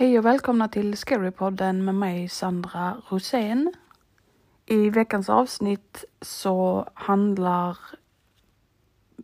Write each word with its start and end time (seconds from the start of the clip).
Hej 0.00 0.18
och 0.18 0.24
välkomna 0.24 0.68
till 0.68 0.96
Scarypodden 0.96 1.84
med 1.84 1.94
mig 1.94 2.28
Sandra 2.28 2.96
Rosén. 3.08 3.72
I 4.66 4.90
veckans 4.90 5.28
avsnitt 5.28 6.04
så 6.20 6.88
handlar 6.94 7.78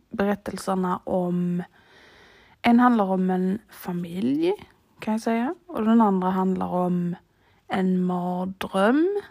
berättelserna 0.09 0.99
om 1.03 1.63
en 2.61 2.79
handlar 2.79 3.05
om 3.05 3.29
en 3.29 3.59
familj 3.69 4.53
kan 4.99 5.13
jag 5.13 5.21
säga 5.21 5.55
och 5.67 5.85
den 5.85 6.01
andra 6.01 6.29
handlar 6.29 6.67
om 6.67 7.15
en 7.67 8.03
mardröm. 8.03 9.21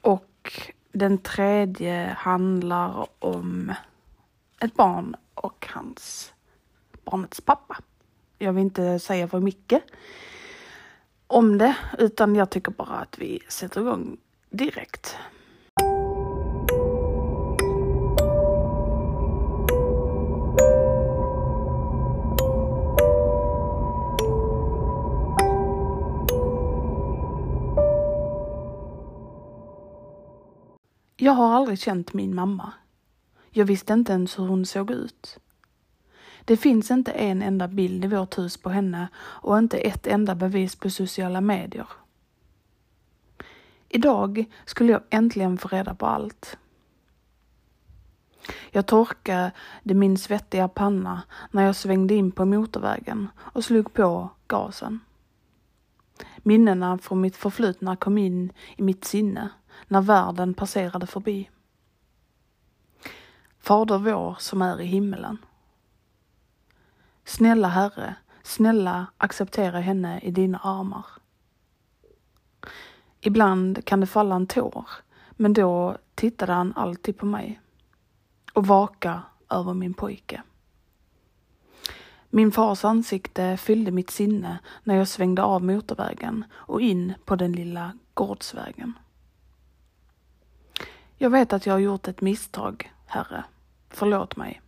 Och 0.00 0.52
den 0.92 1.18
tredje 1.18 2.16
handlar 2.18 3.06
om 3.18 3.74
ett 4.60 4.74
barn 4.74 5.16
och 5.34 5.66
hans 5.70 6.32
barnets 7.04 7.40
pappa. 7.40 7.76
Jag 8.42 8.52
vill 8.52 8.64
inte 8.64 8.98
säga 8.98 9.28
för 9.28 9.40
mycket 9.40 9.82
om 11.26 11.58
det, 11.58 11.76
utan 11.98 12.36
jag 12.36 12.50
tycker 12.50 12.72
bara 12.72 12.96
att 12.96 13.18
vi 13.18 13.40
sätter 13.48 13.80
igång 13.80 14.16
direkt. 14.50 15.16
Jag 31.16 31.32
har 31.32 31.54
aldrig 31.56 31.78
känt 31.78 32.12
min 32.12 32.34
mamma. 32.34 32.72
Jag 33.50 33.64
visste 33.64 33.92
inte 33.92 34.12
ens 34.12 34.38
hur 34.38 34.44
hon 34.44 34.66
såg 34.66 34.90
ut. 34.90 35.38
Det 36.44 36.56
finns 36.56 36.90
inte 36.90 37.12
en 37.12 37.42
enda 37.42 37.68
bild 37.68 38.04
i 38.04 38.08
vårt 38.08 38.38
hus 38.38 38.56
på 38.56 38.70
henne 38.70 39.08
och 39.16 39.58
inte 39.58 39.78
ett 39.78 40.06
enda 40.06 40.34
bevis 40.34 40.76
på 40.76 40.90
sociala 40.90 41.40
medier. 41.40 41.86
Idag 43.88 44.44
skulle 44.64 44.92
jag 44.92 45.02
äntligen 45.10 45.58
få 45.58 45.68
reda 45.68 45.94
på 45.94 46.06
allt. 46.06 46.58
Jag 48.70 48.86
torkade 48.86 49.52
min 49.82 50.18
svettiga 50.18 50.68
panna 50.68 51.22
när 51.50 51.64
jag 51.64 51.76
svängde 51.76 52.14
in 52.14 52.32
på 52.32 52.44
motorvägen 52.44 53.28
och 53.38 53.64
slog 53.64 53.92
på 53.92 54.28
gasen. 54.46 55.00
Minnena 56.36 56.98
från 56.98 57.20
mitt 57.20 57.36
förflutna 57.36 57.96
kom 57.96 58.18
in 58.18 58.52
i 58.76 58.82
mitt 58.82 59.04
sinne 59.04 59.48
när 59.88 60.00
världen 60.00 60.54
passerade 60.54 61.06
förbi. 61.06 61.50
Fader 63.60 63.98
vår 63.98 64.36
som 64.38 64.62
är 64.62 64.80
i 64.80 64.86
himmelen. 64.86 65.38
Snälla 67.24 67.68
Herre, 67.68 68.14
snälla 68.42 69.06
acceptera 69.16 69.80
henne 69.80 70.20
i 70.20 70.30
dina 70.30 70.58
armar. 70.58 71.06
Ibland 73.20 73.84
kan 73.84 74.00
det 74.00 74.06
falla 74.06 74.34
en 74.34 74.46
tår, 74.46 74.88
men 75.30 75.52
då 75.52 75.96
tittade 76.14 76.52
han 76.52 76.72
alltid 76.76 77.18
på 77.18 77.26
mig 77.26 77.60
och 78.52 78.66
vaka 78.66 79.22
över 79.50 79.74
min 79.74 79.94
pojke. 79.94 80.42
Min 82.30 82.52
fars 82.52 82.84
ansikte 82.84 83.56
fyllde 83.56 83.90
mitt 83.90 84.10
sinne 84.10 84.58
när 84.84 84.96
jag 84.96 85.08
svängde 85.08 85.42
av 85.42 85.64
motorvägen 85.64 86.44
och 86.52 86.80
in 86.80 87.14
på 87.24 87.36
den 87.36 87.52
lilla 87.52 87.92
gårdsvägen. 88.14 88.98
Jag 91.16 91.30
vet 91.30 91.52
att 91.52 91.66
jag 91.66 91.74
har 91.74 91.78
gjort 91.78 92.08
ett 92.08 92.20
misstag, 92.20 92.92
Herre. 93.06 93.44
Förlåt 93.90 94.36
mig. 94.36 94.60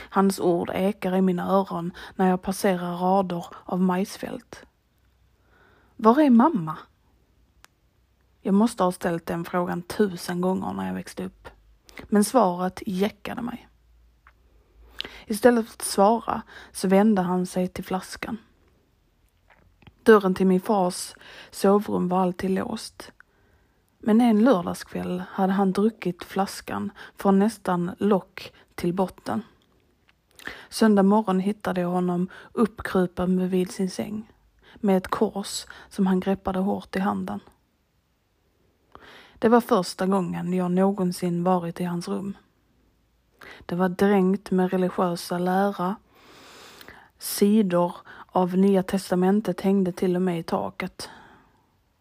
Hans 0.00 0.40
ord 0.40 0.70
ekar 0.74 1.16
i 1.16 1.22
mina 1.22 1.50
öron 1.50 1.92
när 2.14 2.28
jag 2.28 2.42
passerar 2.42 2.96
rader 2.96 3.46
av 3.64 3.80
majsfält. 3.80 4.64
Var 5.96 6.20
är 6.20 6.30
mamma? 6.30 6.76
Jag 8.40 8.54
måste 8.54 8.84
ha 8.84 8.92
ställt 8.92 9.26
den 9.26 9.44
frågan 9.44 9.82
tusen 9.82 10.40
gånger 10.40 10.72
när 10.72 10.86
jag 10.86 10.94
växte 10.94 11.24
upp. 11.24 11.48
Men 12.08 12.24
svaret 12.24 12.82
jäckade 12.86 13.42
mig. 13.42 13.68
Istället 15.26 15.66
för 15.66 15.74
att 15.74 15.82
svara 15.82 16.42
så 16.72 16.88
vände 16.88 17.22
han 17.22 17.46
sig 17.46 17.68
till 17.68 17.84
flaskan. 17.84 18.38
Dörren 20.02 20.34
till 20.34 20.46
min 20.46 20.60
fars 20.60 21.14
sovrum 21.50 22.08
var 22.08 22.22
alltid 22.22 22.50
låst. 22.50 23.12
Men 23.98 24.20
en 24.20 24.44
lördagskväll 24.44 25.22
hade 25.30 25.52
han 25.52 25.72
druckit 25.72 26.24
flaskan 26.24 26.92
från 27.16 27.38
nästan 27.38 27.90
lock 27.98 28.52
till 28.74 28.94
botten. 28.94 29.42
Söndag 30.68 31.02
morgon 31.02 31.40
hittade 31.40 31.80
jag 31.80 31.88
honom 31.88 32.28
uppkrupen 32.52 33.36
bredvid 33.36 33.70
sin 33.70 33.90
säng 33.90 34.32
med 34.74 34.96
ett 34.96 35.08
kors 35.08 35.66
som 35.88 36.06
han 36.06 36.20
greppade 36.20 36.58
hårt 36.58 36.96
i 36.96 36.98
handen. 36.98 37.40
Det 39.38 39.48
var 39.48 39.60
första 39.60 40.06
gången 40.06 40.52
jag 40.52 40.70
någonsin 40.70 41.44
varit 41.44 41.80
i 41.80 41.84
hans 41.84 42.08
rum. 42.08 42.36
Det 43.66 43.74
var 43.74 43.88
dränkt 43.88 44.50
med 44.50 44.70
religiösa 44.70 45.38
lära. 45.38 45.96
Sidor 47.18 47.96
av 48.26 48.56
Nya 48.56 48.82
testamentet 48.82 49.60
hängde 49.60 49.92
till 49.92 50.16
och 50.16 50.22
med 50.22 50.38
i 50.38 50.42
taket. 50.42 51.10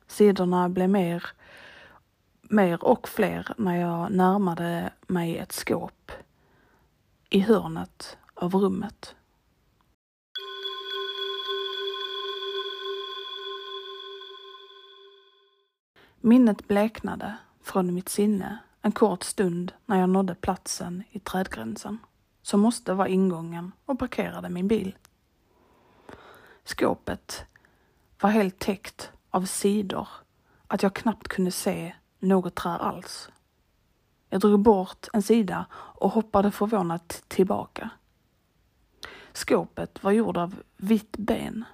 Sidorna 0.07 0.69
blev 0.69 0.89
mer, 0.89 1.23
mer 2.41 2.83
och 2.83 3.07
fler 3.07 3.53
när 3.57 3.75
jag 3.75 4.11
närmade 4.11 4.89
mig 5.07 5.37
ett 5.37 5.51
skåp 5.51 6.11
i 7.29 7.39
hörnet 7.39 8.17
av 8.37 8.55
rummet. 8.55 9.15
Minnet 16.21 16.67
bleknade 16.67 17.37
från 17.61 17.93
mitt 17.93 18.09
sinne 18.09 18.57
en 18.81 18.91
kort 18.91 19.23
stund 19.23 19.73
när 19.85 19.99
jag 19.99 20.09
nådde 20.09 20.35
platsen 20.35 21.03
i 21.11 21.19
trädgränsen 21.19 21.97
som 22.41 22.59
måste 22.59 22.93
vara 22.93 23.07
ingången 23.07 23.71
och 23.85 23.99
parkerade 23.99 24.49
min 24.49 24.67
bil. 24.67 24.95
Skåpet 26.63 27.45
var 28.21 28.29
helt 28.29 28.59
täckt 28.59 29.11
av 29.29 29.45
sidor 29.45 30.07
att 30.67 30.83
jag 30.83 30.93
knappt 30.93 31.27
kunde 31.27 31.51
se 31.51 31.93
något 32.19 32.55
träd 32.55 32.81
alls. 32.81 33.29
Jag 34.29 34.41
drog 34.41 34.59
bort 34.59 35.07
en 35.13 35.21
sida 35.21 35.65
och 35.73 36.11
hoppade 36.11 36.51
förvånat 36.51 37.23
tillbaka. 37.27 37.89
Skåpet 39.37 40.03
var 40.03 40.11
gjord 40.11 40.37
av 40.37 40.63
vitt 40.77 41.17
ben 41.17 41.65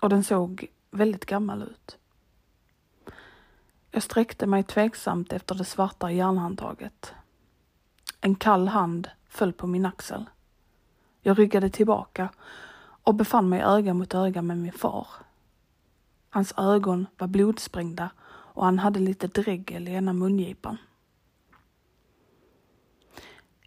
och 0.00 0.08
den 0.08 0.24
såg 0.24 0.66
väldigt 0.90 1.26
gammal 1.26 1.62
ut. 1.62 1.98
Jag 3.90 4.02
sträckte 4.02 4.46
mig 4.46 4.62
tveksamt 4.62 5.32
efter 5.32 5.54
det 5.54 5.64
svarta 5.64 6.12
järnhandtaget. 6.12 7.14
En 8.20 8.34
kall 8.34 8.68
hand 8.68 9.10
föll 9.28 9.52
på 9.52 9.66
min 9.66 9.86
axel. 9.86 10.24
Jag 11.20 11.38
ryggade 11.38 11.70
tillbaka 11.70 12.28
och 12.78 13.14
befann 13.14 13.48
mig 13.48 13.60
öga 13.60 13.94
mot 13.94 14.14
öga 14.14 14.42
med 14.42 14.58
min 14.58 14.72
far. 14.72 15.06
Hans 16.30 16.54
ögon 16.56 17.06
var 17.18 17.26
blodsprängda 17.28 18.10
och 18.28 18.64
han 18.64 18.78
hade 18.78 19.00
lite 19.00 19.26
dregel 19.26 19.88
i 19.88 19.92
ena 19.92 20.12
mungipan. 20.12 20.76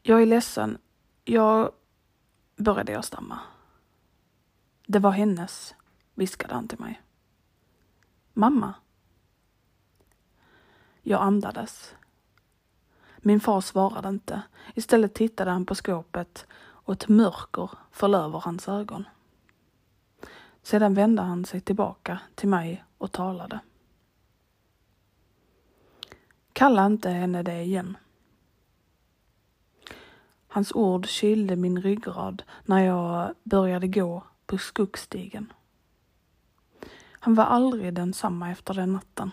Jag 0.01 0.21
är 0.21 0.25
ledsen. 0.25 0.77
Jag 1.25 1.71
började 2.59 2.91
jag 2.91 3.05
stamma. 3.05 3.39
Det 4.87 4.99
var 4.99 5.11
hennes, 5.11 5.75
viskade 6.13 6.53
han 6.53 6.67
till 6.67 6.79
mig. 6.79 7.01
Mamma? 8.33 8.73
Jag 11.01 11.21
andades. 11.21 11.95
Min 13.17 13.39
far 13.39 13.61
svarade 13.61 14.09
inte. 14.09 14.41
Istället 14.73 15.13
tittade 15.13 15.51
han 15.51 15.65
på 15.65 15.75
skåpet 15.75 16.47
och 16.51 16.93
ett 16.93 17.07
mörker 17.07 17.69
föll 17.91 18.15
över 18.15 18.39
hans 18.39 18.67
ögon. 18.67 19.07
Sedan 20.63 20.93
vände 20.93 21.21
han 21.21 21.45
sig 21.45 21.61
tillbaka 21.61 22.19
till 22.35 22.49
mig 22.49 22.83
och 22.97 23.11
talade. 23.11 23.59
Kalla 26.53 26.85
inte 26.85 27.09
henne 27.09 27.43
det 27.43 27.61
igen. 27.61 27.97
Hans 30.51 30.71
ord 30.75 31.07
kylde 31.07 31.55
min 31.55 31.81
ryggrad 31.81 32.43
när 32.65 32.85
jag 32.85 33.35
började 33.43 33.87
gå 33.87 34.23
på 34.45 34.57
skuggstigen. 34.57 35.53
Han 37.11 37.35
var 37.35 37.43
aldrig 37.43 37.93
densamma 37.93 38.51
efter 38.51 38.73
den 38.73 38.93
natten. 38.93 39.31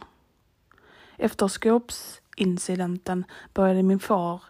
Efter 1.17 1.49
skåpsincidenten 1.49 3.25
började 3.55 3.83
min 3.83 3.99
far 3.99 4.43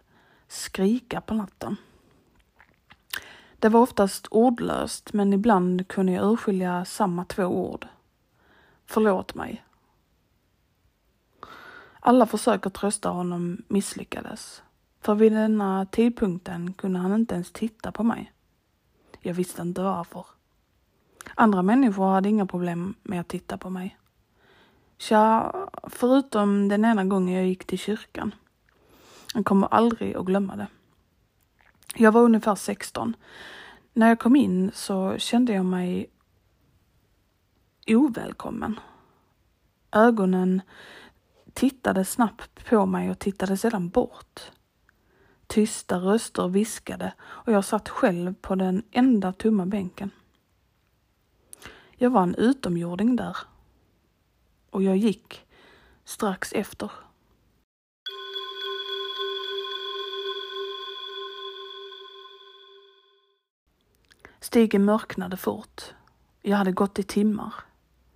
skrika 0.49 1.21
på 1.21 1.35
natten. 1.35 1.77
Det 3.59 3.69
var 3.69 3.81
oftast 3.81 4.27
ordlöst, 4.27 5.13
men 5.13 5.33
ibland 5.33 5.89
kunde 5.89 6.13
jag 6.13 6.33
urskilja 6.33 6.85
samma 6.85 7.25
två 7.25 7.45
ord. 7.45 7.87
Förlåt 8.87 9.35
mig. 9.35 9.65
Alla 12.01 12.27
försök 12.27 12.67
att 12.67 12.75
trösta 12.75 13.09
honom 13.09 13.63
misslyckades. 13.69 14.63
För 15.07 15.15
vid 15.15 15.33
denna 15.33 15.87
tidpunkten 15.87 16.73
kunde 16.73 16.99
han 16.99 17.15
inte 17.15 17.35
ens 17.35 17.53
titta 17.53 17.93
på 17.93 18.03
mig. 18.03 18.33
Jag 19.21 19.35
visste 19.35 19.63
inte 19.63 19.83
varför. 19.83 20.27
Andra 21.35 21.63
människor 21.63 22.07
hade 22.07 22.29
inga 22.29 22.47
problem 22.47 22.95
med 23.03 23.21
att 23.21 23.29
titta 23.29 23.59
på 23.59 23.71
mig. 23.71 23.99
Tja, 24.99 25.53
förutom 25.83 26.69
den 26.69 26.85
ena 26.85 27.05
gången 27.05 27.35
jag 27.35 27.47
gick 27.47 27.65
till 27.65 27.79
kyrkan. 27.79 28.35
Jag 29.35 29.45
kommer 29.45 29.67
aldrig 29.67 30.17
att 30.17 30.27
glömma 30.27 30.57
det. 30.57 30.67
Jag 31.95 32.13
var 32.13 32.21
ungefär 32.23 32.55
16. 32.55 33.17
När 33.93 34.09
jag 34.09 34.19
kom 34.19 34.37
in 34.37 34.71
så 34.75 35.19
kände 35.19 35.53
jag 35.53 35.65
mig 35.65 36.07
ovälkommen. 37.87 38.81
Ögonen 39.93 40.63
tittade 41.53 42.05
snabbt 42.05 42.69
på 42.69 42.87
mig 42.87 43.11
och 43.11 43.19
tittade 43.19 43.57
sedan 43.57 43.89
bort. 43.89 44.51
Tysta 45.47 45.99
röster 45.99 46.49
viskade 46.49 47.13
och 47.23 47.53
jag 47.53 47.65
satt 47.65 47.89
själv 47.89 48.35
på 48.35 48.55
den 48.55 48.83
enda 48.91 49.33
tomma 49.33 49.67
bänken. 49.67 50.11
Jag 51.97 52.11
var 52.11 52.23
en 52.23 52.35
utomjording 52.35 53.17
där. 53.17 53.37
Och 54.71 54.83
jag 54.83 54.97
gick 54.97 55.47
strax 56.05 56.53
efter. 56.53 56.91
Stigen 64.41 64.85
mörknade 64.85 65.37
fort. 65.37 65.83
Jag 66.43 66.57
hade 66.57 66.73
gått 66.73 66.99
i 66.99 67.03
timmar. 67.03 67.55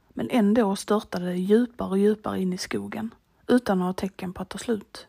Men 0.08 0.30
ändå 0.30 0.76
störtade 0.76 1.26
det 1.26 1.36
djupare 1.36 1.88
och 1.88 1.98
djupare 1.98 2.40
in 2.40 2.52
i 2.52 2.58
skogen 2.58 3.14
utan 3.46 3.78
några 3.78 3.92
tecken 3.92 4.32
på 4.32 4.42
att 4.42 4.48
ta 4.48 4.58
slut. 4.58 5.06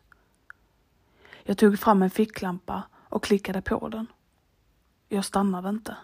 Jag 1.42 1.58
tog 1.58 1.78
fram 1.78 2.02
en 2.02 2.10
ficklampa 2.10 2.82
och 2.92 3.24
klickade 3.24 3.62
på 3.62 3.88
den. 3.88 4.06
Jag 5.08 5.24
stannade 5.24 5.68
inte. 5.68 5.96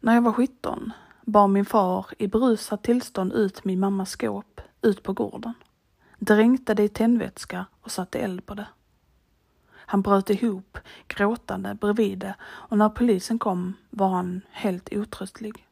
När 0.00 0.14
jag 0.14 0.22
var 0.22 0.32
17 0.32 0.92
bar 1.22 1.48
min 1.48 1.64
far 1.64 2.06
i 2.18 2.26
berusat 2.26 2.82
tillstånd 2.82 3.32
ut 3.32 3.64
min 3.64 3.80
mammas 3.80 4.10
skåp 4.10 4.60
ut 4.82 5.02
på 5.02 5.12
gården, 5.12 5.54
dränkte 6.18 6.74
det 6.74 6.82
i 6.82 6.88
tändvätska 6.88 7.66
och 7.80 7.90
satte 7.90 8.18
eld 8.18 8.46
på 8.46 8.54
det. 8.54 8.66
Han 9.74 10.02
bröt 10.02 10.30
ihop, 10.30 10.78
gråtande 11.06 11.74
bredvid 11.74 12.18
det 12.18 12.34
och 12.42 12.78
när 12.78 12.88
polisen 12.88 13.38
kom 13.38 13.76
var 13.90 14.08
han 14.08 14.40
helt 14.50 14.92
otröstlig. 14.92 15.66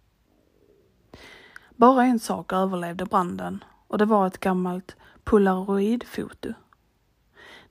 Bara 1.71 2.05
en 2.05 2.19
sak 2.19 2.53
överlevde 2.53 3.05
branden 3.05 3.65
och 3.87 3.99
det 3.99 4.05
var 4.05 4.27
ett 4.27 4.41
gammalt 4.41 4.97
polaroidfoto. 5.25 6.53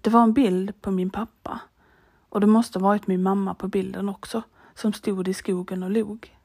Det 0.02 0.10
var 0.10 0.24
en 0.24 0.34
bild 0.34 0.82
på 0.82 0.92
min 0.92 1.10
pappa 1.10 1.60
och 2.30 2.42
det 2.42 2.48
måste 2.48 2.80
varit 2.80 3.08
min 3.08 3.24
mamma 3.24 3.54
på 3.54 3.68
bilden 3.68 4.10
också 4.10 4.44
som 4.76 4.94
stod 4.94 5.28
i 5.28 5.34
skogen 5.34 5.84
och 5.84 5.92
log. 5.92 6.38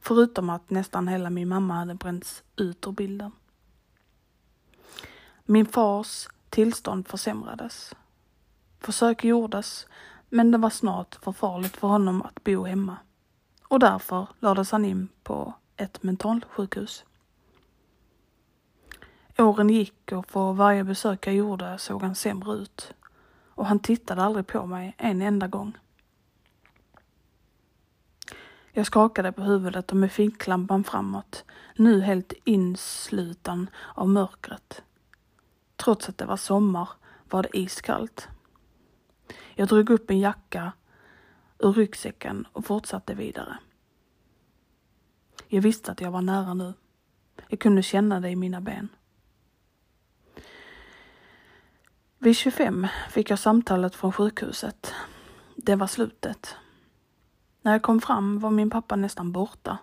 Förutom 0.00 0.50
att 0.50 0.70
nästan 0.70 1.08
hela 1.08 1.30
min 1.30 1.48
mamma 1.48 1.74
hade 1.74 1.94
bränts 1.94 2.42
ut 2.56 2.86
ur 2.86 2.92
bilden. 2.92 3.32
Min 5.44 5.66
fars 5.66 6.28
tillstånd 6.48 7.08
försämrades. 7.08 7.94
Försök 8.80 9.24
gjordes, 9.24 9.86
men 10.28 10.50
det 10.50 10.58
var 10.58 10.70
snart 10.70 11.14
för 11.14 11.32
farligt 11.32 11.76
för 11.76 11.88
honom 11.88 12.22
att 12.22 12.44
bo 12.44 12.64
hemma. 12.64 12.96
Och 13.68 13.78
därför 13.78 14.26
lades 14.40 14.70
han 14.70 14.84
in 14.84 15.08
på 15.22 15.54
ett 15.76 16.02
mentalsjukhus. 16.02 17.04
Åren 19.38 19.70
gick 19.70 20.12
och 20.12 20.26
för 20.26 20.52
varje 20.52 20.84
besök 20.84 21.26
jag 21.26 21.34
gjorde 21.34 21.78
såg 21.78 22.02
han 22.02 22.14
sämre 22.14 22.54
ut. 22.54 22.94
Och 23.60 23.66
han 23.66 23.78
tittade 23.78 24.22
aldrig 24.22 24.46
på 24.46 24.66
mig 24.66 24.94
en 24.98 25.22
enda 25.22 25.48
gång. 25.48 25.78
Jag 28.72 28.86
skakade 28.86 29.32
på 29.32 29.42
huvudet 29.42 29.90
och 29.90 29.96
med 29.96 30.12
ficklampan 30.12 30.84
framåt, 30.84 31.44
nu 31.76 32.00
helt 32.00 32.32
insluten 32.44 33.70
av 33.94 34.08
mörkret. 34.08 34.82
Trots 35.76 36.08
att 36.08 36.18
det 36.18 36.24
var 36.24 36.36
sommar 36.36 36.88
var 37.30 37.42
det 37.42 37.58
iskallt. 37.58 38.28
Jag 39.54 39.68
drog 39.68 39.90
upp 39.90 40.10
en 40.10 40.18
jacka 40.18 40.72
ur 41.58 41.72
ryggsäcken 41.72 42.46
och 42.52 42.66
fortsatte 42.66 43.14
vidare. 43.14 43.58
Jag 45.48 45.62
visste 45.62 45.92
att 45.92 46.00
jag 46.00 46.10
var 46.10 46.22
nära 46.22 46.54
nu. 46.54 46.74
Jag 47.48 47.60
kunde 47.60 47.82
känna 47.82 48.20
det 48.20 48.30
i 48.30 48.36
mina 48.36 48.60
ben. 48.60 48.88
Vid 52.22 52.36
25 52.36 52.86
fick 53.10 53.30
jag 53.30 53.38
samtalet 53.38 53.94
från 53.94 54.12
sjukhuset. 54.12 54.94
Det 55.56 55.76
var 55.76 55.86
slutet. 55.86 56.56
När 57.62 57.72
jag 57.72 57.82
kom 57.82 58.00
fram 58.00 58.38
var 58.38 58.50
min 58.50 58.70
pappa 58.70 58.96
nästan 58.96 59.32
borta. 59.32 59.78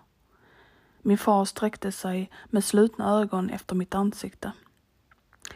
Min 1.02 1.18
far 1.18 1.44
sträckte 1.44 1.92
sig 1.92 2.30
med 2.46 2.64
slutna 2.64 3.10
ögon 3.10 3.50
efter 3.50 3.74
mitt 3.74 3.94
ansikte. 3.94 4.52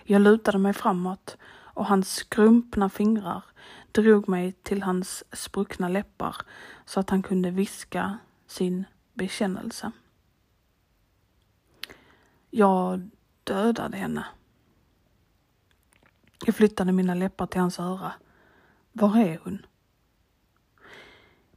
Jag 0.03 0.23
lutade 0.23 0.59
mig 0.59 0.73
framåt 0.73 1.37
och 1.51 1.87
hans 1.87 2.15
skrumpna 2.15 2.89
fingrar 2.89 3.45
drog 3.93 4.29
mig 4.29 4.53
till 4.53 4.83
hans 4.83 5.25
spruckna 5.33 5.89
läppar 5.89 6.37
så 6.85 7.01
att 7.01 7.11
han 7.11 7.23
kunde 7.23 7.51
viska 7.51 8.19
sin 8.47 8.85
bekännelse. 9.15 9.93
Jag 12.51 13.11
dödade 13.45 13.97
henne. 13.97 14.25
Jag 16.45 16.55
flyttade 16.55 16.93
mina 16.93 17.15
läppar 17.15 17.47
till 17.47 17.61
hans 17.61 17.79
öra. 17.79 18.13
Var 18.93 19.19
är 19.19 19.41
hon? 19.45 19.67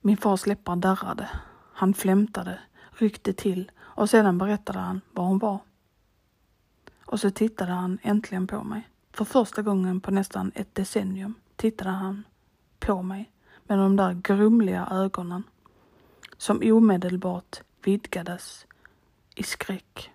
Min 0.02 0.18
fars 0.18 0.46
läppar 0.46 0.76
darrade. 0.76 1.30
Han 1.74 1.94
flämtade, 1.94 2.60
ryckte 2.92 3.34
till 3.34 3.72
och 3.80 4.10
sedan 4.10 4.38
berättade 4.38 4.80
han 4.80 5.02
var 5.12 5.26
hon 5.26 5.40
var. 5.40 5.60
Och 7.06 7.20
så 7.20 7.32
tittade 7.32 7.72
han 7.72 8.00
äntligen 8.02 8.48
på 8.48 8.64
mig. 8.64 8.90
För 9.12 9.26
första 9.26 9.62
gången 9.62 10.02
på 10.02 10.12
nästan 10.12 10.52
ett 10.56 10.76
decennium 10.76 11.34
tittade 11.56 11.90
han 11.90 12.24
på 12.80 13.02
mig 13.02 13.32
med 13.64 13.78
de 13.78 13.96
där 13.96 14.14
grumliga 14.14 14.88
ögonen 14.92 15.44
som 16.38 16.62
omedelbart 16.64 17.62
vidgades 17.84 18.66
i 19.36 19.44
skräck. 19.44 20.12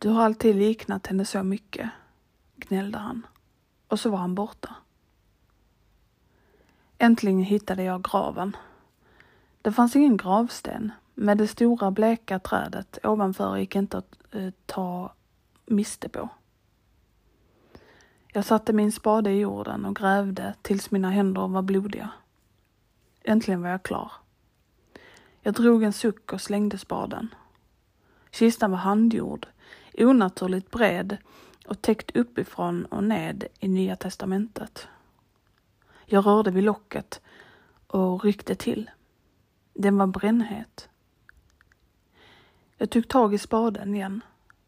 Du 0.00 0.08
har 0.08 0.24
alltid 0.24 0.56
liknat 0.56 1.06
henne 1.06 1.24
så 1.24 1.42
mycket, 1.42 1.90
gnällde 2.56 2.98
han. 2.98 3.26
Och 3.88 4.00
så 4.00 4.10
var 4.10 4.18
han 4.18 4.34
borta. 4.34 4.74
Äntligen 6.98 7.42
hittade 7.42 7.82
jag 7.82 8.02
graven. 8.02 8.56
Det 9.62 9.72
fanns 9.72 9.96
ingen 9.96 10.16
gravsten, 10.16 10.92
men 11.14 11.38
det 11.38 11.48
stora 11.48 11.90
bleka 11.90 12.38
trädet 12.38 12.98
ovanför 13.02 13.56
gick 13.56 13.76
inte 13.76 13.98
att 13.98 14.18
eh, 14.30 14.50
ta 14.66 15.12
miste 15.66 16.08
på. 16.08 16.28
Jag 18.32 18.44
satte 18.44 18.72
min 18.72 18.92
spade 18.92 19.30
i 19.30 19.40
jorden 19.40 19.84
och 19.84 19.96
grävde 19.96 20.54
tills 20.62 20.90
mina 20.90 21.10
händer 21.10 21.48
var 21.48 21.62
blodiga. 21.62 22.10
Äntligen 23.22 23.62
var 23.62 23.68
jag 23.68 23.82
klar. 23.82 24.12
Jag 25.42 25.54
drog 25.54 25.82
en 25.82 25.92
suck 25.92 26.32
och 26.32 26.40
slängde 26.40 26.78
spaden. 26.78 27.34
Kistan 28.30 28.70
var 28.70 28.78
handgjord, 28.78 29.46
onaturligt 29.98 30.70
bred 30.70 31.16
och 31.66 31.82
täckt 31.82 32.16
uppifrån 32.16 32.84
och 32.84 33.04
ned 33.04 33.44
i 33.58 33.68
Nya 33.68 33.96
testamentet. 33.96 34.88
Jag 36.06 36.26
rörde 36.26 36.50
vid 36.50 36.64
locket 36.64 37.20
och 37.86 38.24
ryckte 38.24 38.54
till. 38.54 38.90
Den 39.74 39.98
var 39.98 40.06
brännhet. 40.06 40.88
Jag 42.76 42.90
tog 42.90 43.08
tag 43.08 43.34
i 43.34 43.38
spaden 43.38 43.94
igen, 43.94 44.20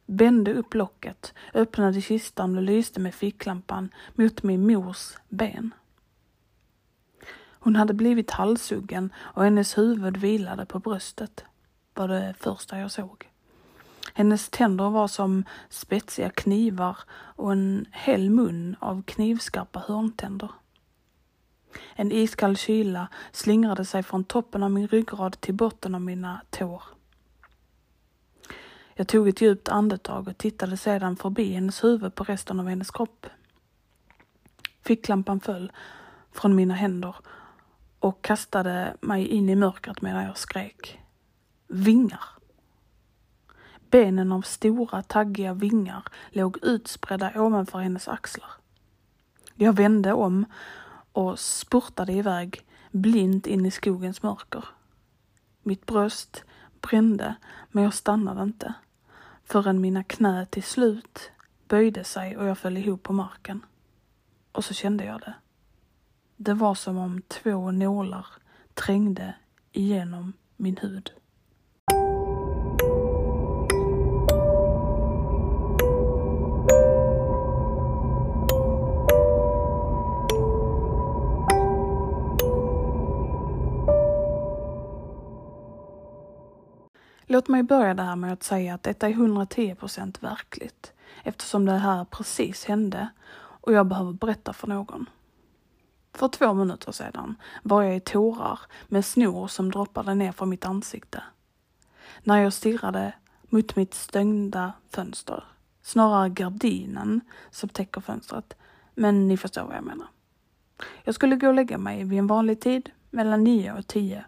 bände 0.06 0.54
upp 0.54 0.74
locket, 0.74 1.34
öppnade 1.54 2.00
kistan 2.00 2.56
och 2.56 2.62
lyste 2.62 3.00
med 3.00 3.14
ficklampan 3.14 3.90
mot 4.14 4.42
min 4.42 4.66
mors 4.66 5.16
ben. 5.28 5.74
Hon 7.58 7.76
hade 7.76 7.94
blivit 7.94 8.30
halshuggen 8.30 9.12
och 9.16 9.44
hennes 9.44 9.78
huvud 9.78 10.16
vilade 10.16 10.66
på 10.66 10.78
bröstet, 10.78 11.44
var 11.94 12.08
det 12.08 12.34
första 12.38 12.78
jag 12.78 12.90
såg. 12.90 13.31
Hennes 14.14 14.48
tänder 14.48 14.90
var 14.90 15.08
som 15.08 15.44
spetsiga 15.68 16.30
knivar 16.30 16.98
och 17.12 17.52
en 17.52 17.86
hel 17.92 18.30
mun 18.30 18.76
av 18.80 19.02
knivskarpa 19.02 19.84
hörntänder. 19.86 20.50
En 21.94 22.12
iskall 22.12 22.56
kyla 22.56 23.08
slingrade 23.32 23.84
sig 23.84 24.02
från 24.02 24.24
toppen 24.24 24.62
av 24.62 24.70
min 24.70 24.88
ryggrad 24.88 25.40
till 25.40 25.54
botten 25.54 25.94
av 25.94 26.00
mina 26.00 26.40
tår. 26.50 26.82
Jag 28.94 29.08
tog 29.08 29.28
ett 29.28 29.40
djupt 29.40 29.68
andetag 29.68 30.28
och 30.28 30.38
tittade 30.38 30.76
sedan 30.76 31.16
förbi 31.16 31.52
hennes 31.52 31.84
huvud 31.84 32.14
på 32.14 32.24
resten 32.24 32.60
av 32.60 32.68
hennes 32.68 32.90
kropp. 32.90 33.26
Ficklampan 34.82 35.40
föll 35.40 35.72
från 36.32 36.54
mina 36.54 36.74
händer 36.74 37.16
och 37.98 38.22
kastade 38.22 38.96
mig 39.00 39.26
in 39.26 39.48
i 39.48 39.56
mörkret 39.56 40.02
medan 40.02 40.24
jag 40.24 40.38
skrek. 40.38 41.00
Vingar! 41.68 42.41
Benen 43.92 44.32
av 44.32 44.42
stora 44.42 45.02
taggiga 45.02 45.54
vingar 45.54 46.02
låg 46.30 46.58
utspridda 46.62 47.32
ovanför 47.36 47.78
hennes 47.78 48.08
axlar. 48.08 48.50
Jag 49.54 49.72
vände 49.72 50.12
om 50.12 50.44
och 51.12 51.38
spurtade 51.38 52.12
iväg 52.12 52.66
blint 52.90 53.46
in 53.46 53.66
i 53.66 53.70
skogens 53.70 54.22
mörker. 54.22 54.64
Mitt 55.62 55.86
bröst 55.86 56.44
brände, 56.80 57.34
men 57.70 57.84
jag 57.84 57.94
stannade 57.94 58.42
inte 58.42 58.74
förrän 59.44 59.80
mina 59.80 60.04
knä 60.04 60.46
till 60.46 60.62
slut 60.62 61.30
böjde 61.68 62.04
sig 62.04 62.36
och 62.36 62.46
jag 62.46 62.58
föll 62.58 62.76
ihop 62.76 63.02
på 63.02 63.12
marken. 63.12 63.64
Och 64.52 64.64
så 64.64 64.74
kände 64.74 65.04
jag 65.04 65.20
det. 65.20 65.34
Det 66.36 66.54
var 66.54 66.74
som 66.74 66.98
om 66.98 67.22
två 67.22 67.70
nålar 67.70 68.26
trängde 68.74 69.34
igenom 69.72 70.32
min 70.56 70.76
hud. 70.76 71.10
Låt 87.32 87.48
mig 87.48 87.62
börja 87.62 87.94
det 87.94 88.02
här 88.02 88.16
med 88.16 88.32
att 88.32 88.42
säga 88.42 88.74
att 88.74 88.82
detta 88.82 89.06
är 89.06 89.10
110 89.10 89.74
procent 89.74 90.22
verkligt 90.22 90.92
eftersom 91.22 91.64
det 91.64 91.72
här 91.72 92.04
precis 92.04 92.64
hände 92.64 93.08
och 93.34 93.72
jag 93.72 93.86
behöver 93.86 94.12
berätta 94.12 94.52
för 94.52 94.66
någon. 94.66 95.06
För 96.14 96.28
två 96.28 96.54
minuter 96.54 96.92
sedan 96.92 97.36
var 97.62 97.82
jag 97.82 97.96
i 97.96 98.00
tårar 98.00 98.60
med 98.88 99.04
snor 99.04 99.46
som 99.46 99.70
droppade 99.70 100.14
ner 100.14 100.32
från 100.32 100.48
mitt 100.48 100.64
ansikte. 100.64 101.22
När 102.22 102.38
jag 102.38 102.52
stirrade 102.52 103.14
mot 103.42 103.76
mitt 103.76 103.94
stängda 103.94 104.72
fönster. 104.90 105.44
Snarare 105.82 106.28
gardinen 106.28 107.20
som 107.50 107.68
täcker 107.68 108.00
fönstret. 108.00 108.56
Men 108.94 109.28
ni 109.28 109.36
förstår 109.36 109.64
vad 109.64 109.76
jag 109.76 109.84
menar. 109.84 110.06
Jag 111.04 111.14
skulle 111.14 111.36
gå 111.36 111.48
och 111.48 111.54
lägga 111.54 111.78
mig 111.78 112.04
vid 112.04 112.18
en 112.18 112.26
vanlig 112.26 112.60
tid 112.60 112.90
mellan 113.10 113.44
nio 113.44 113.72
och 113.72 113.86
tio 113.86 114.24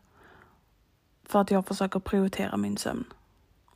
för 1.25 1.41
att 1.41 1.51
jag 1.51 1.67
försöker 1.67 2.01
prioritera 2.01 2.57
min 2.57 2.77
sömn. 2.77 3.05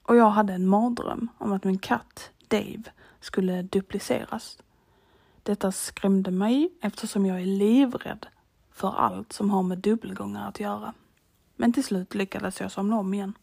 Och 0.02 0.16
jag 0.16 0.30
hade 0.30 0.52
en 0.52 0.66
mardröm 0.66 1.28
om 1.38 1.52
att 1.52 1.64
min 1.64 1.78
katt 1.78 2.30
Dave 2.48 2.82
skulle 3.20 3.62
dupliceras. 3.62 4.58
Detta 5.42 5.72
skrämde 5.72 6.30
mig 6.30 6.72
eftersom 6.80 7.26
jag 7.26 7.40
är 7.40 7.46
livrädd 7.46 8.26
för 8.72 8.88
allt 8.88 9.32
som 9.32 9.50
har 9.50 9.62
med 9.62 9.78
dubbelgångar 9.78 10.48
att 10.48 10.60
göra. 10.60 10.94
Men 11.56 11.72
till 11.72 11.84
slut 11.84 12.14
lyckades 12.14 12.60
jag 12.60 12.72
somna 12.72 12.98
om 12.98 13.14
igen. 13.14 13.34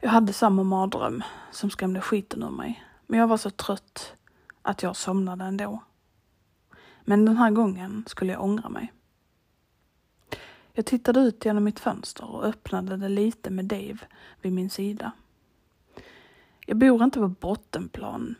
Jag 0.00 0.10
hade 0.10 0.32
samma 0.32 0.62
mardröm 0.62 1.22
som 1.50 1.70
skrämde 1.70 2.00
skiten 2.00 2.42
ur 2.42 2.50
mig, 2.50 2.84
men 3.06 3.18
jag 3.20 3.26
var 3.26 3.36
så 3.36 3.50
trött 3.50 4.14
att 4.62 4.82
jag 4.82 4.96
somnade 4.96 5.44
ändå. 5.44 5.82
Men 7.04 7.24
den 7.24 7.36
här 7.36 7.50
gången 7.50 8.04
skulle 8.06 8.32
jag 8.32 8.42
ångra 8.42 8.68
mig. 8.68 8.92
Jag 10.72 10.86
tittade 10.86 11.20
ut 11.20 11.44
genom 11.44 11.64
mitt 11.64 11.80
fönster 11.80 12.24
och 12.24 12.44
öppnade 12.44 12.96
det 12.96 13.08
lite 13.08 13.50
med 13.50 13.64
Dave 13.64 13.98
vid 14.42 14.52
min 14.52 14.70
sida. 14.70 15.12
Jag 16.66 16.76
bor 16.76 17.04
inte 17.04 17.18
på 17.18 17.28
bottenplan, 17.28 18.34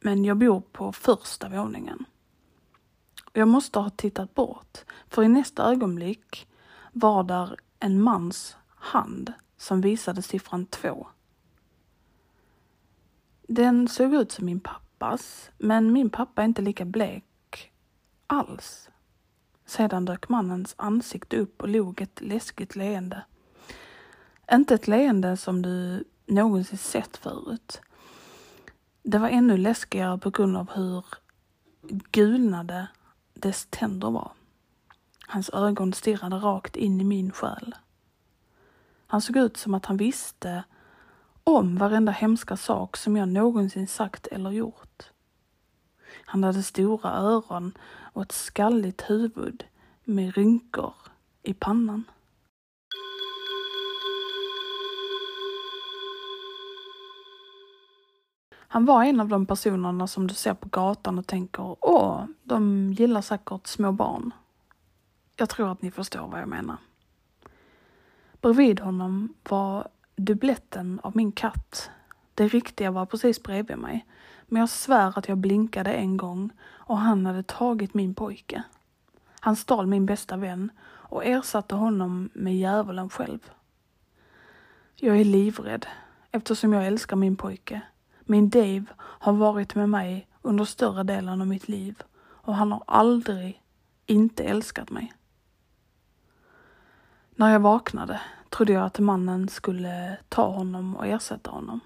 men 0.00 0.24
jag 0.24 0.36
bor 0.36 0.60
på 0.60 0.92
första 0.92 1.48
våningen. 1.48 2.04
Jag 3.32 3.48
måste 3.48 3.78
ha 3.78 3.90
tittat 3.90 4.34
bort, 4.34 4.78
för 5.08 5.22
i 5.22 5.28
nästa 5.28 5.64
ögonblick 5.64 6.48
var 6.92 7.24
där 7.24 7.56
en 7.78 8.02
mans 8.02 8.56
hand 8.68 9.32
som 9.56 9.80
visade 9.80 10.22
siffran 10.22 10.66
två. 10.66 11.06
Den 13.42 13.88
såg 13.88 14.14
ut 14.14 14.32
som 14.32 14.46
min 14.46 14.60
pappas, 14.60 15.50
men 15.58 15.92
min 15.92 16.10
pappa 16.10 16.42
är 16.42 16.46
inte 16.46 16.62
lika 16.62 16.84
blek 16.84 17.72
alls. 18.26 18.89
Sedan 19.70 20.04
dök 20.04 20.28
mannens 20.28 20.74
ansikte 20.78 21.36
upp 21.36 21.62
och 21.62 21.68
log 21.68 22.00
ett 22.00 22.20
läskigt 22.20 22.76
leende. 22.76 23.24
Inte 24.52 24.74
ett 24.74 24.88
leende 24.88 25.36
som 25.36 25.62
du 25.62 26.04
någonsin 26.26 26.78
sett 26.78 27.16
förut. 27.16 27.80
Det 29.02 29.18
var 29.18 29.28
ännu 29.28 29.56
läskigare 29.56 30.18
på 30.18 30.30
grund 30.30 30.56
av 30.56 30.70
hur 30.70 31.04
gulnade 32.10 32.86
dess 33.34 33.66
tänder 33.70 34.10
var. 34.10 34.32
Hans 35.26 35.50
ögon 35.50 35.92
stirrade 35.92 36.36
rakt 36.36 36.76
in 36.76 37.00
i 37.00 37.04
min 37.04 37.32
själ. 37.32 37.74
Han 39.06 39.20
såg 39.20 39.36
ut 39.36 39.56
som 39.56 39.74
att 39.74 39.86
han 39.86 39.96
visste 39.96 40.64
om 41.44 41.76
varenda 41.76 42.12
hemska 42.12 42.56
sak 42.56 42.96
som 42.96 43.16
jag 43.16 43.28
någonsin 43.28 43.88
sagt 43.88 44.26
eller 44.26 44.50
gjort. 44.50 45.10
Han 46.24 46.44
hade 46.44 46.62
stora 46.62 47.10
öron 47.10 47.78
och 48.12 48.22
ett 48.22 48.32
skalligt 48.32 49.10
huvud 49.10 49.64
med 50.04 50.34
rynkor 50.34 50.94
i 51.42 51.54
pannan. 51.54 52.04
Han 58.72 58.84
var 58.84 59.04
en 59.04 59.20
av 59.20 59.28
de 59.28 59.46
personerna 59.46 60.06
som 60.06 60.26
du 60.26 60.34
ser 60.34 60.54
på 60.54 60.68
gatan 60.68 61.18
och 61.18 61.26
tänker, 61.26 61.76
åh, 61.80 62.24
de 62.42 62.92
gillar 62.92 63.20
säkert 63.22 63.66
små 63.66 63.92
barn. 63.92 64.32
Jag 65.36 65.48
tror 65.48 65.72
att 65.72 65.82
ni 65.82 65.90
förstår 65.90 66.28
vad 66.28 66.40
jag 66.40 66.48
menar. 66.48 66.76
Bredvid 68.40 68.80
honom 68.80 69.34
var 69.48 69.88
dubbletten 70.16 71.00
av 71.02 71.16
min 71.16 71.32
katt. 71.32 71.90
Det 72.40 72.48
riktiga 72.48 72.90
var 72.90 73.06
precis 73.06 73.42
bredvid 73.42 73.78
mig. 73.78 74.06
Men 74.46 74.60
jag 74.60 74.68
svär 74.68 75.18
att 75.18 75.28
jag 75.28 75.38
blinkade 75.38 75.92
en 75.92 76.16
gång 76.16 76.50
och 76.62 76.98
han 76.98 77.26
hade 77.26 77.42
tagit 77.42 77.94
min 77.94 78.14
pojke. 78.14 78.62
Han 79.40 79.56
stal 79.56 79.86
min 79.86 80.06
bästa 80.06 80.36
vän 80.36 80.70
och 80.82 81.24
ersatte 81.24 81.74
honom 81.74 82.30
med 82.32 82.56
djävulen 82.56 83.10
själv. 83.10 83.50
Jag 84.96 85.20
är 85.20 85.24
livrädd 85.24 85.86
eftersom 86.30 86.72
jag 86.72 86.86
älskar 86.86 87.16
min 87.16 87.36
pojke. 87.36 87.80
Min 88.20 88.50
Dave 88.50 88.84
har 88.98 89.32
varit 89.32 89.74
med 89.74 89.88
mig 89.88 90.28
under 90.42 90.64
större 90.64 91.02
delen 91.02 91.40
av 91.40 91.46
mitt 91.46 91.68
liv 91.68 92.02
och 92.20 92.54
han 92.54 92.72
har 92.72 92.82
aldrig 92.86 93.62
inte 94.06 94.44
älskat 94.44 94.90
mig. 94.90 95.12
När 97.30 97.52
jag 97.52 97.60
vaknade 97.60 98.20
trodde 98.48 98.72
jag 98.72 98.84
att 98.84 98.98
mannen 98.98 99.48
skulle 99.48 100.16
ta 100.28 100.50
honom 100.50 100.96
och 100.96 101.06
ersätta 101.06 101.50
honom. 101.50 101.80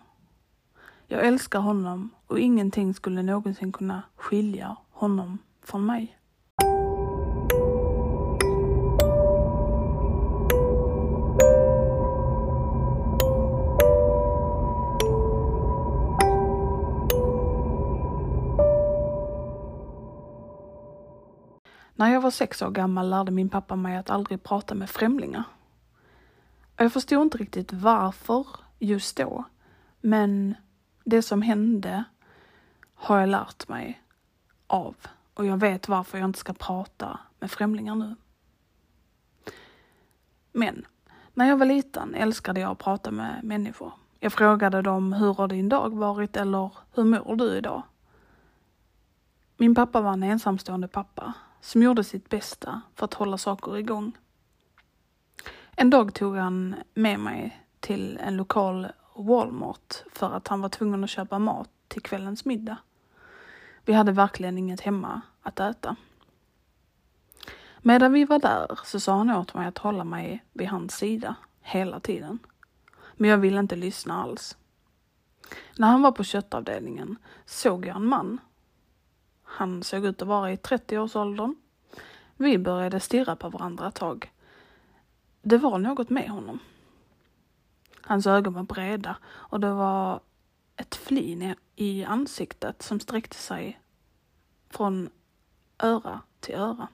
Jag 1.06 1.26
älskar 1.26 1.58
honom 1.58 2.10
och 2.26 2.38
ingenting 2.38 2.94
skulle 2.94 3.22
någonsin 3.22 3.72
kunna 3.72 4.02
skilja 4.16 4.76
honom 4.90 5.38
från 5.62 5.86
mig. 5.86 6.18
När 21.96 22.12
jag 22.12 22.20
var 22.20 22.30
sex 22.30 22.62
år 22.62 22.70
gammal 22.70 23.10
lärde 23.10 23.30
min 23.30 23.48
pappa 23.48 23.76
mig 23.76 23.96
att 23.96 24.10
aldrig 24.10 24.42
prata 24.42 24.74
med 24.74 24.90
främlingar. 24.90 25.44
Jag 26.76 26.92
förstod 26.92 27.22
inte 27.22 27.38
riktigt 27.38 27.72
varför 27.72 28.46
just 28.78 29.16
då, 29.16 29.44
men 30.00 30.54
det 31.04 31.22
som 31.22 31.42
hände 31.42 32.04
har 32.94 33.18
jag 33.20 33.28
lärt 33.28 33.68
mig 33.68 34.02
av 34.66 34.96
och 35.34 35.46
jag 35.46 35.56
vet 35.56 35.88
varför 35.88 36.18
jag 36.18 36.28
inte 36.28 36.38
ska 36.38 36.52
prata 36.52 37.20
med 37.38 37.50
främlingar 37.50 37.94
nu. 37.94 38.16
Men 40.52 40.86
när 41.34 41.48
jag 41.48 41.56
var 41.56 41.66
liten 41.66 42.14
älskade 42.14 42.60
jag 42.60 42.70
att 42.70 42.78
prata 42.78 43.10
med 43.10 43.44
människor. 43.44 43.92
Jag 44.20 44.32
frågade 44.32 44.82
dem 44.82 45.12
hur 45.12 45.34
har 45.34 45.48
din 45.48 45.68
dag 45.68 45.94
varit 45.96 46.36
eller 46.36 46.70
hur 46.94 47.04
mår 47.04 47.36
du 47.36 47.56
idag? 47.56 47.82
Min 49.56 49.74
pappa 49.74 50.00
var 50.00 50.12
en 50.12 50.22
ensamstående 50.22 50.88
pappa 50.88 51.32
som 51.60 51.82
gjorde 51.82 52.04
sitt 52.04 52.28
bästa 52.28 52.80
för 52.94 53.04
att 53.04 53.14
hålla 53.14 53.38
saker 53.38 53.76
igång. 53.76 54.12
En 55.76 55.90
dag 55.90 56.14
tog 56.14 56.36
han 56.36 56.74
med 56.94 57.20
mig 57.20 57.60
till 57.80 58.18
en 58.22 58.36
lokal 58.36 58.86
Walmart 59.14 60.02
för 60.12 60.32
att 60.32 60.48
han 60.48 60.60
var 60.60 60.68
tvungen 60.68 61.04
att 61.04 61.10
köpa 61.10 61.38
mat 61.38 61.70
till 61.88 62.02
kvällens 62.02 62.44
middag. 62.44 62.78
Vi 63.84 63.92
hade 63.92 64.12
verkligen 64.12 64.58
inget 64.58 64.80
hemma 64.80 65.20
att 65.42 65.60
äta. 65.60 65.96
Medan 67.78 68.12
vi 68.12 68.24
var 68.24 68.38
där 68.38 68.78
så 68.84 69.00
sa 69.00 69.16
han 69.16 69.30
åt 69.30 69.54
mig 69.54 69.66
att 69.66 69.78
hålla 69.78 70.04
mig 70.04 70.44
vid 70.52 70.68
hans 70.68 70.96
sida 70.96 71.36
hela 71.60 72.00
tiden. 72.00 72.38
Men 73.14 73.30
jag 73.30 73.38
ville 73.38 73.60
inte 73.60 73.76
lyssna 73.76 74.22
alls. 74.22 74.56
När 75.78 75.88
han 75.88 76.02
var 76.02 76.12
på 76.12 76.24
köttavdelningen 76.24 77.16
såg 77.46 77.86
jag 77.86 77.96
en 77.96 78.06
man. 78.06 78.40
Han 79.42 79.82
såg 79.82 80.04
ut 80.04 80.22
att 80.22 80.28
vara 80.28 80.52
i 80.52 80.56
30-årsåldern. 80.56 81.54
Vi 82.36 82.58
började 82.58 83.00
stirra 83.00 83.36
på 83.36 83.48
varandra 83.48 83.88
ett 83.88 83.94
tag. 83.94 84.32
Det 85.42 85.58
var 85.58 85.78
något 85.78 86.10
med 86.10 86.28
honom. 86.28 86.58
Hans 88.06 88.26
ögon 88.26 88.52
var 88.52 88.62
breda 88.62 89.16
och 89.26 89.60
det 89.60 89.72
var 89.72 90.20
ett 90.76 90.94
flin 90.94 91.54
i 91.76 92.04
ansiktet 92.04 92.82
som 92.82 93.00
sträckte 93.00 93.36
sig 93.36 93.80
från 94.70 95.10
öra 95.78 96.20
till 96.40 96.54
öra. 96.54 96.88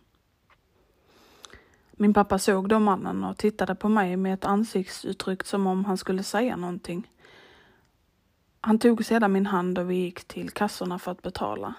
Min 1.92 2.14
pappa 2.14 2.38
såg 2.38 2.68
då 2.68 2.78
mannen 2.78 3.24
och 3.24 3.38
tittade 3.38 3.74
på 3.74 3.88
mig 3.88 4.16
med 4.16 4.34
ett 4.34 4.44
ansiktsuttryck 4.44 5.44
som 5.44 5.66
om 5.66 5.84
han 5.84 5.96
skulle 5.96 6.22
säga 6.22 6.56
någonting. 6.56 7.10
Han 8.60 8.78
tog 8.78 9.04
sedan 9.04 9.32
min 9.32 9.46
hand 9.46 9.78
och 9.78 9.90
vi 9.90 9.94
gick 9.94 10.24
till 10.24 10.50
kassorna 10.50 10.98
för 10.98 11.12
att 11.12 11.22
betala. 11.22 11.74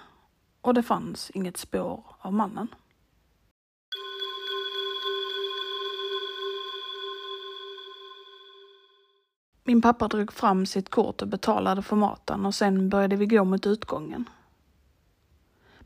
Och 0.60 0.74
det 0.74 0.82
fanns 0.82 1.30
inget 1.30 1.56
spår 1.56 2.04
av 2.18 2.32
mannen. 2.32 2.68
Min 9.72 9.82
pappa 9.82 10.08
drog 10.08 10.32
fram 10.32 10.66
sitt 10.66 10.90
kort 10.90 11.22
och 11.22 11.28
betalade 11.28 11.82
för 11.82 11.96
maten 11.96 12.46
och 12.46 12.54
sen 12.54 12.88
började 12.88 13.16
vi 13.16 13.26
gå 13.26 13.44
mot 13.44 13.66
utgången. 13.66 14.28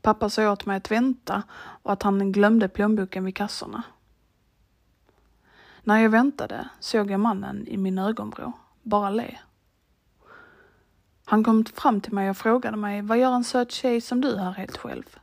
Pappa 0.01 0.29
sa 0.29 0.51
åt 0.51 0.65
mig 0.65 0.77
att 0.77 0.91
vänta 0.91 1.43
och 1.57 1.93
att 1.93 2.03
han 2.03 2.31
glömde 2.31 2.67
plånboken 2.69 3.25
vid 3.25 3.35
kassorna. 3.35 3.83
När 5.83 5.99
jag 5.99 6.09
väntade 6.09 6.69
såg 6.79 7.11
jag 7.11 7.19
mannen 7.19 7.67
i 7.67 7.77
min 7.77 7.97
ögonvrå, 7.97 8.53
bara 8.81 9.09
le. 9.09 9.37
Han 11.25 11.43
kom 11.43 11.65
fram 11.65 12.01
till 12.01 12.13
mig 12.13 12.29
och 12.29 12.37
frågade 12.37 12.77
mig, 12.77 13.01
vad 13.01 13.17
gör 13.17 13.31
en 13.31 13.43
söt 13.43 13.71
tjej 13.71 14.01
som 14.01 14.21
du 14.21 14.37
här 14.37 14.51
helt 14.51 14.77
själv? 14.77 15.17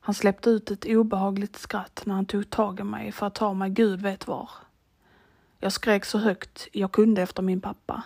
Han 0.00 0.14
släppte 0.14 0.50
ut 0.50 0.70
ett 0.70 0.86
obehagligt 0.86 1.56
skratt 1.56 2.02
när 2.06 2.14
han 2.14 2.26
tog 2.26 2.50
tag 2.50 2.80
i 2.80 2.84
mig 2.84 3.12
för 3.12 3.26
att 3.26 3.34
ta 3.34 3.54
mig 3.54 3.70
gud 3.70 4.02
vet 4.02 4.26
var. 4.26 4.50
Jag 5.60 5.72
skrek 5.72 6.04
så 6.04 6.18
högt 6.18 6.68
jag 6.72 6.92
kunde 6.92 7.22
efter 7.22 7.42
min 7.42 7.60
pappa. 7.60 8.02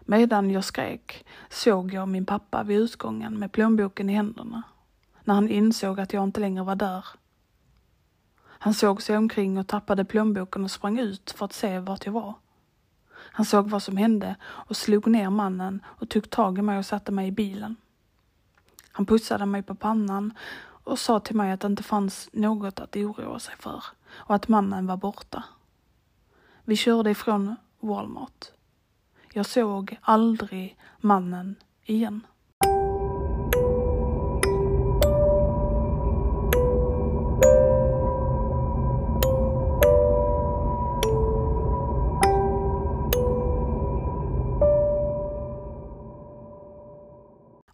Medan 0.00 0.50
jag 0.50 0.64
skrek 0.64 1.26
såg 1.48 1.94
jag 1.94 2.08
min 2.08 2.26
pappa 2.26 2.62
vid 2.62 2.78
utgången 2.78 3.38
med 3.38 3.52
plånboken 3.52 4.10
i 4.10 4.12
händerna. 4.12 4.62
När 5.24 5.34
han 5.34 5.48
insåg 5.48 6.00
att 6.00 6.12
jag 6.12 6.24
inte 6.24 6.40
längre 6.40 6.64
var 6.64 6.76
där. 6.76 7.04
Han 8.42 8.74
såg 8.74 9.02
sig 9.02 9.16
omkring 9.16 9.58
och 9.58 9.66
tappade 9.66 10.04
plånboken 10.04 10.64
och 10.64 10.70
sprang 10.70 10.98
ut 10.98 11.30
för 11.30 11.44
att 11.44 11.52
se 11.52 11.78
vart 11.78 12.06
jag 12.06 12.12
var. 12.12 12.34
Han 13.12 13.46
såg 13.46 13.70
vad 13.70 13.82
som 13.82 13.96
hände 13.96 14.36
och 14.42 14.76
slog 14.76 15.06
ner 15.06 15.30
mannen 15.30 15.82
och 15.86 16.08
tog 16.08 16.30
tag 16.30 16.58
i 16.58 16.62
mig 16.62 16.78
och 16.78 16.86
satte 16.86 17.12
mig 17.12 17.28
i 17.28 17.32
bilen. 17.32 17.76
Han 18.92 19.06
pussade 19.06 19.46
mig 19.46 19.62
på 19.62 19.74
pannan 19.74 20.34
och 20.84 20.98
sa 20.98 21.20
till 21.20 21.36
mig 21.36 21.52
att 21.52 21.60
det 21.60 21.66
inte 21.66 21.82
fanns 21.82 22.28
något 22.32 22.80
att 22.80 22.96
oroa 22.96 23.38
sig 23.38 23.54
för 23.58 23.84
och 24.10 24.34
att 24.34 24.48
mannen 24.48 24.86
var 24.86 24.96
borta. 24.96 25.44
Vi 26.70 26.76
körde 26.76 27.10
ifrån 27.10 27.56
Walmart. 27.80 28.46
Jag 29.32 29.46
såg 29.46 29.98
aldrig 30.00 30.76
mannen 31.00 31.56
igen. 31.84 32.26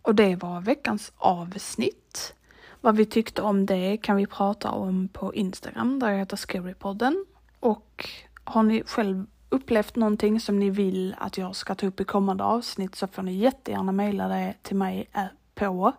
Och 0.02 0.14
det 0.14 0.36
var 0.36 0.60
veckans 0.60 1.12
avsnitt. 1.16 2.34
Vad 2.80 2.96
vi 2.96 3.06
tyckte 3.06 3.42
om 3.42 3.66
det 3.66 3.96
kan 3.96 4.16
vi 4.16 4.26
prata 4.26 4.70
om 4.70 5.08
på 5.08 5.34
Instagram 5.34 5.98
där 5.98 6.10
jag 6.10 6.18
heter 6.18 6.36
Scarypodden. 6.36 7.24
Och 7.60 8.10
har 8.46 8.62
ni 8.62 8.82
själv 8.86 9.26
upplevt 9.48 9.96
någonting 9.96 10.40
som 10.40 10.58
ni 10.58 10.70
vill 10.70 11.14
att 11.18 11.38
jag 11.38 11.56
ska 11.56 11.74
ta 11.74 11.86
upp 11.86 12.00
i 12.00 12.04
kommande 12.04 12.44
avsnitt 12.44 12.94
så 12.94 13.06
får 13.06 13.22
ni 13.22 13.32
jättegärna 13.32 13.92
mejla 13.92 14.28
det 14.28 14.54
till 14.62 14.76
mig 14.76 15.08
eh, 15.12 15.24
på 15.54 15.92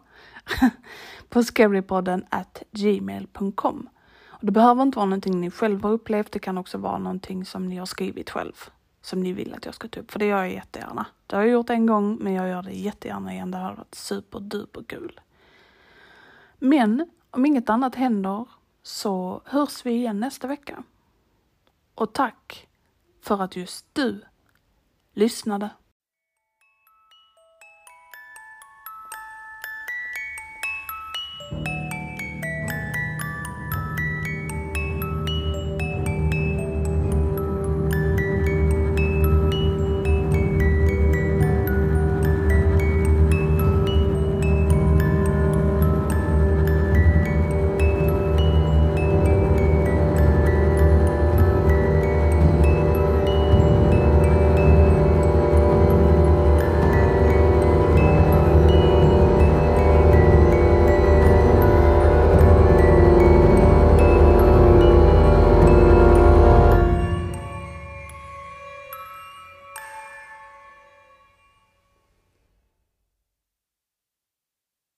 på 1.30 1.44
scarypodden 1.44 2.26
at 2.30 2.64
gmail.com. 2.72 3.90
Det 4.42 4.52
behöver 4.52 4.84
inte 4.84 4.96
vara 4.96 5.06
någonting 5.06 5.42
ni 5.42 5.52
själv 5.52 5.84
har 5.84 5.92
upplevt, 5.92 6.32
det 6.32 6.40
kan 6.40 6.58
också 6.58 6.78
vara 6.78 6.98
någonting 6.98 7.46
som 7.46 7.70
ni 7.70 7.78
har 7.78 7.86
skrivit 7.86 8.30
själv 8.30 8.54
som 9.02 9.20
ni 9.20 9.34
vill 9.34 9.54
att 9.54 9.66
jag 9.66 9.76
ska 9.76 9.88
ta 9.88 10.00
upp, 10.00 10.12
för 10.12 10.20
det 10.20 10.26
gör 10.26 10.38
jag 10.38 10.54
jättegärna. 10.54 11.06
Det 11.28 11.36
har 11.36 11.44
jag 11.44 11.52
gjort 11.52 11.70
en 11.70 11.86
gång, 11.86 12.18
men 12.22 12.34
jag 12.34 12.50
gör 12.50 12.64
det 12.64 12.72
jättegärna 12.72 13.34
igen. 13.34 13.52
Det 13.52 13.58
har 13.58 13.76
varit 13.76 13.96
superduperkul. 13.96 15.20
Men 16.60 17.10
om 17.32 17.46
inget 17.46 17.70
annat 17.70 17.96
händer 17.96 18.46
så 18.84 19.42
hörs 19.46 19.86
vi 19.86 19.92
igen 19.92 20.20
nästa 20.20 20.48
vecka. 20.48 20.84
Och 21.98 22.14
tack 22.14 22.68
för 23.22 23.42
att 23.42 23.56
just 23.56 23.86
du 23.94 24.22
lyssnade. 25.14 25.70